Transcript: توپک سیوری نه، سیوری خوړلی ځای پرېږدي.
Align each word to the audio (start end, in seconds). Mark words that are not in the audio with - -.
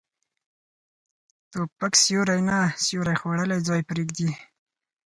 توپک 1.51 1.93
سیوری 2.03 2.41
نه، 2.49 2.59
سیوری 2.83 3.15
خوړلی 3.21 3.59
ځای 3.67 3.81
پرېږدي. 3.89 4.29